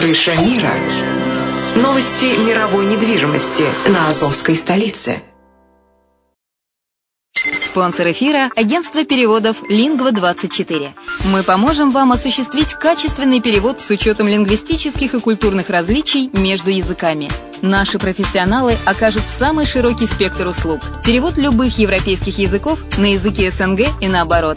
[0.00, 0.72] Крыша мира.
[1.76, 5.22] Новости мировой недвижимости на Азовской столице.
[7.60, 10.92] Спонсор эфира– агентство переводов «Лингва-24».
[11.26, 17.30] Мы поможем вам осуществить качественный перевод с учетом лингвистических и культурных различий между языками.
[17.60, 20.80] Наши профессионалы окажут самый широкий спектр услуг.
[21.04, 24.56] Перевод любых европейских языков на языки СНГ и наоборот.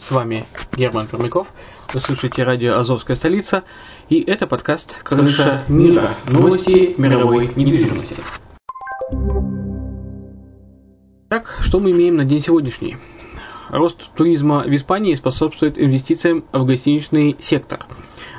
[0.00, 1.48] С вами Герман Пермяков.
[1.92, 3.64] Вы слушаете радио «Азовская столица»
[4.08, 6.14] и это подкаст «Крыша мира.
[6.26, 8.16] Новости мировой недвижимости».
[11.28, 12.96] Так, что мы имеем на день сегодняшний?
[13.68, 17.80] Рост туризма в Испании способствует инвестициям в гостиничный сектор.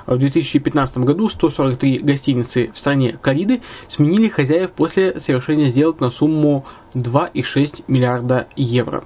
[0.08, 6.66] В 2015 году 143 гостиницы в стране Кариды сменили хозяев после совершения сделок на сумму
[6.96, 9.04] 2,6 миллиарда евро.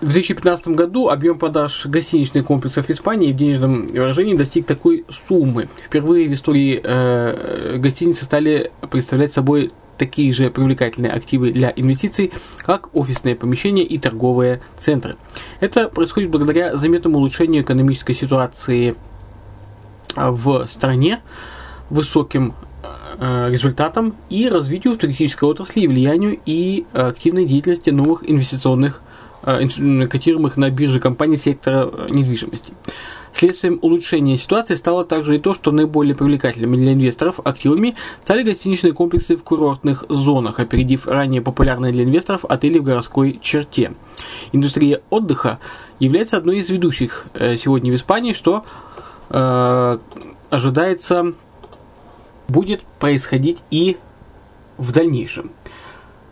[0.00, 5.68] В 2015 году объем продаж гостиничных комплексов в Испании в денежном выражении достиг такой суммы.
[5.84, 12.94] Впервые в истории э, гостиницы стали представлять собой такие же привлекательные активы для инвестиций, как
[12.94, 15.16] офисные помещения и торговые центры.
[15.58, 18.94] Это происходит благодаря заметному улучшению экономической ситуации
[20.14, 21.22] в стране,
[21.90, 22.54] высоким
[23.18, 29.07] э, результатам и развитию туристической отрасли, влиянию и активной деятельности новых инвестиционных э,
[29.42, 32.72] котируемых на бирже компаний сектора э, недвижимости.
[33.32, 38.92] Следствием улучшения ситуации стало также и то, что наиболее привлекательными для инвесторов активами стали гостиничные
[38.92, 43.92] комплексы в курортных зонах, опередив ранее популярные для инвесторов отели в городской черте.
[44.52, 45.58] Индустрия отдыха
[46.00, 48.64] является одной из ведущих э, сегодня в Испании, что
[49.30, 49.98] э,
[50.50, 51.34] ожидается
[52.48, 53.98] будет происходить и
[54.78, 55.50] в дальнейшем.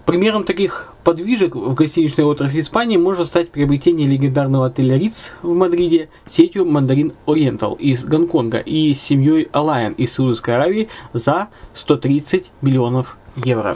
[0.06, 6.09] Примером таких подвижек в гостиничной отрасли Испании может стать приобретение легендарного отеля Риц в Мадриде
[6.28, 13.75] сетью Мандарин Ориентал из Гонконга и семьей Алайен из Саудовской Аравии за 130 миллионов евро.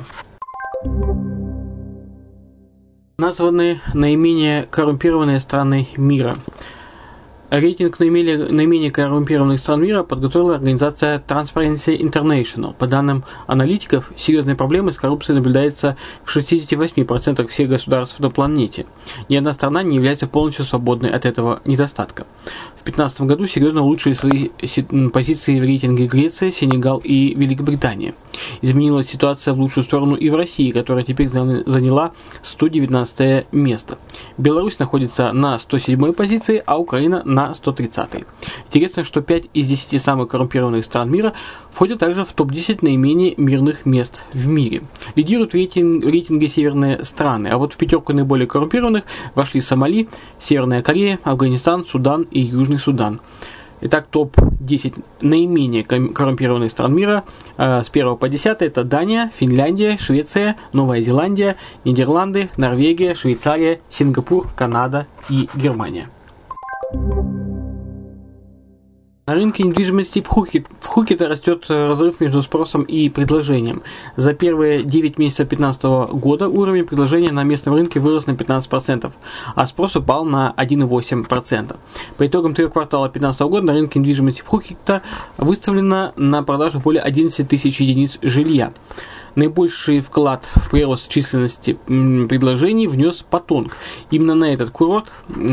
[3.19, 6.37] Названы наименее коррумпированные страны мира–
[7.51, 12.75] Рейтинг наименее, наименее коррумпированных стран мира подготовила организация Transparency International.
[12.75, 18.87] По данным аналитиков, серьезные проблемы с коррупцией наблюдаются в 68% всех государств на планете.
[19.29, 22.25] Ни одна страна не является полностью свободной от этого недостатка.
[22.77, 24.51] В 2015 году серьезно улучшили свои
[25.13, 28.15] позиции в рейтинге Греция, Сенегал и Великобритания.
[28.63, 33.99] Изменилась ситуация в лучшую сторону и в России, которая теперь заняла 119 место.
[34.39, 38.25] Беларусь находится на 107 позиции, а Украина на 130.
[38.67, 41.33] Интересно, что 5 из 10 самых коррумпированных стран мира
[41.71, 44.83] входят также в топ-10 наименее мирных мест в мире.
[45.15, 49.05] Лидируют рейтинг, рейтинге северные страны, а вот в пятерку наиболее коррумпированных
[49.35, 50.09] вошли Сомали,
[50.39, 53.21] Северная Корея, Афганистан, Судан и Южный Судан.
[53.83, 57.25] Итак, топ-10 наименее коррумпированных стран мира
[57.57, 64.49] э, с 1 по 10 это Дания, Финляндия, Швеция, Новая Зеландия, Нидерланды, Норвегия, Швейцария, Сингапур,
[64.55, 66.09] Канада и Германия.
[69.31, 73.83] На рынке недвижимости в Хукете, в Хукете растет э, разрыв между спросом и предложением.
[74.17, 75.85] За первые 9 месяцев 2015
[76.15, 79.13] года уровень предложения на местном рынке вырос на 15%,
[79.55, 81.77] а спрос упал на 1,8%.
[82.17, 85.01] По итогам трех кварталов 2015 года на рынке недвижимости в Хукете
[85.37, 88.73] выставлено на продажу более 11 тысяч единиц жилья.
[89.35, 93.77] Наибольший вклад в прирост численности предложений внес Патонг.
[94.11, 95.07] Именно на этот курорт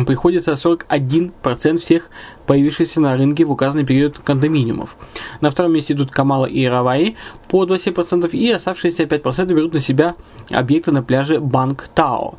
[0.05, 2.09] приходится 41% всех
[2.45, 4.95] появившихся на рынке в указанный период кондоминиумов.
[5.41, 7.15] На втором месте идут Камала и Раваи
[7.49, 10.15] по 27% и оставшиеся 5% берут на себя
[10.49, 12.35] объекты на пляже Банк Тао.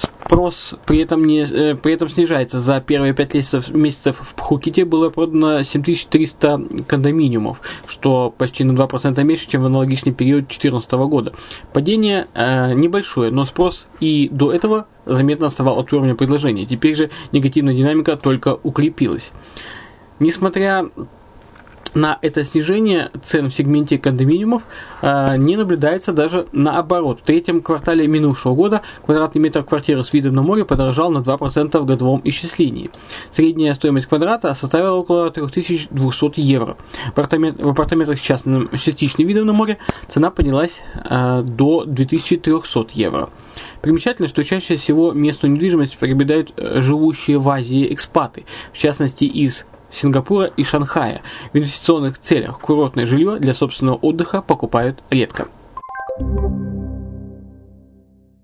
[0.00, 2.58] Спрос при этом, не, э, при этом снижается.
[2.58, 9.22] За первые 5 месяцев, месяцев в Пхукете было продано 7300 кондоминиумов, что почти на 2%
[9.24, 11.32] меньше, чем в аналогичный период 2014 года.
[11.72, 16.64] Падение э, небольшое, но спрос и до этого заметно отставал от уровня предложения.
[16.64, 19.32] Теперь же негативная динамика только укрепилась.
[20.18, 20.86] Несмотря
[22.22, 24.62] это снижение цен в сегменте кондоминиумов
[25.02, 27.20] э, не наблюдается даже наоборот.
[27.20, 31.78] В третьем квартале минувшего года квадратный метр квартиры с видом на море подорожал на 2%
[31.78, 32.90] в годовом исчислении.
[33.30, 36.76] Средняя стоимость квадрата составила около 3200 евро.
[37.14, 39.78] В апартаментах с частным частичным видом на море
[40.08, 43.30] цена поднялась э, до 2300 евро.
[43.82, 49.66] Примечательно, что чаще всего местную недвижимость приобретают э, живущие в Азии экспаты, в частности из
[49.92, 51.22] Сингапура и Шанхая.
[51.52, 55.48] В инвестиционных целях курортное жилье для собственного отдыха покупают редко.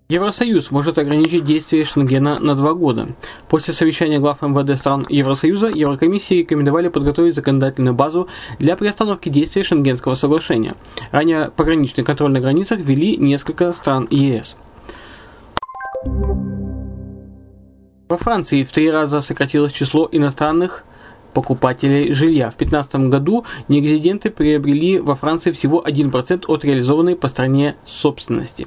[0.08, 3.08] Евросоюз может ограничить действие Шенгена на два года.
[3.48, 8.28] После совещания глав МВД стран Евросоюза Еврокомиссии рекомендовали подготовить законодательную базу
[8.60, 10.76] для приостановки действия Шенгенского соглашения.
[11.10, 14.56] Ранее пограничный контроль на границах ввели несколько стран ЕС.
[18.08, 20.84] Во Франции в три раза сократилось число иностранных
[21.36, 22.50] покупателей жилья.
[22.50, 28.66] В 2015 году нерезиденты приобрели во Франции всего 1% от реализованной по стране собственности.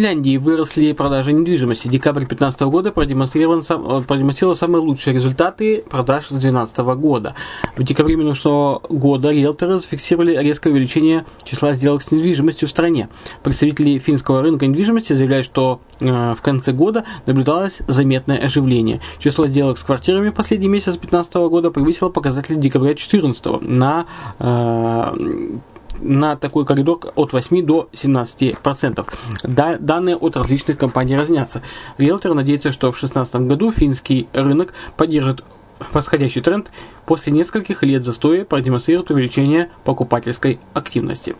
[0.00, 1.86] Финляндии выросли продажи недвижимости.
[1.86, 7.34] Декабрь 2015 года продемонстрирован, э, продемонстрировал самые лучшие результаты продаж с 2012 года.
[7.76, 13.10] В декабре минувшего года риэлторы зафиксировали резкое увеличение числа сделок с недвижимостью в стране.
[13.42, 19.02] Представители финского рынка недвижимости заявляют, что э, в конце года наблюдалось заметное оживление.
[19.18, 24.06] Число сделок с квартирами в последний месяц 2015 года превысило показатели декабря 2014 на
[24.38, 25.58] э,
[26.00, 29.06] на такой коридор от 8 до 17%.
[29.44, 31.62] Да, данные от различных компаний разнятся.
[31.98, 35.44] Риэлтор надеется, что в 2016 году финский рынок поддержит
[35.92, 36.70] восходящий тренд
[37.06, 41.34] после нескольких лет застоя продемонстрирует увеличение покупательской активности.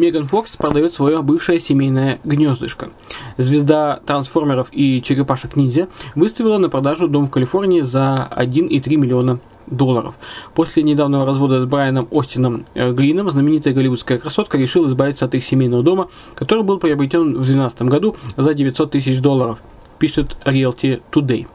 [0.00, 2.88] Меган Фокс продает свое бывшее семейное гнездышко.
[3.36, 9.40] Звезда трансформеров и черепашек ниндзя выставила на продажу дом в Калифорнии за 1,3 миллиона
[9.70, 10.14] долларов.
[10.54, 15.44] После недавнего развода с Брайаном Остином э, Грином знаменитая голливудская красотка решила избавиться от их
[15.44, 19.58] семейного дома, который был приобретен в 2012 году за 900 тысяч долларов,
[19.98, 21.46] пишет Realty Today.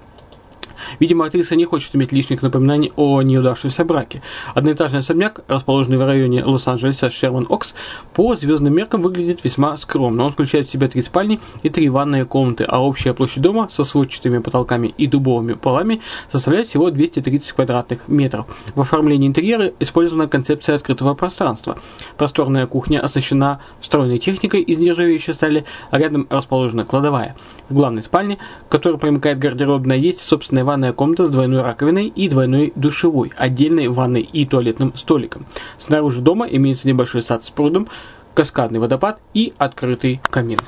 [1.00, 4.22] Видимо, актриса не хочет иметь лишних напоминаний о неудавшемся браке.
[4.54, 7.76] Одноэтажный особняк, расположенный в районе Лос-Анджелеса Шерман-Окс,
[8.14, 10.26] по звездным меркам выглядит весьма скромно.
[10.26, 13.84] Он включает в себя три спальни и три ванные комнаты, а общая площадь дома со
[13.84, 18.46] сводчатыми потолками и дубовыми полами составляет всего 230 квадратных метров.
[18.76, 21.78] В оформлении интерьера использована концепция открытого пространства.
[22.18, 27.36] Просторная кухня оснащена встроенной техникой из нержавеющей стали, а рядом расположена кладовая.
[27.70, 32.28] В главной спальне, к которой примыкает гардеробная, есть собственная ванная комната с двойной раковиной и
[32.28, 35.46] двойной душевой, отдельной ванной и туалетным столиком.
[35.78, 37.88] Снаружи дома имеется небольшой сад с прудом,
[38.34, 40.60] каскадный водопад и открытый камин.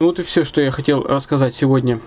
[0.00, 2.00] Ну вот и все, что я хотел рассказать сегодня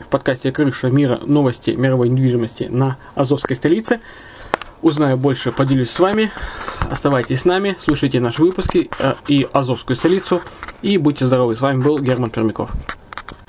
[0.00, 1.20] в подкасте «Крыша мира.
[1.24, 4.00] Новости мировой недвижимости на Азовской столице».
[4.82, 6.30] Узнаю больше, поделюсь с вами.
[6.90, 10.42] Оставайтесь с нами, слушайте наши выпуски э, и Азовскую столицу.
[10.82, 11.56] И будьте здоровы.
[11.56, 12.70] С вами был Герман Пермяков.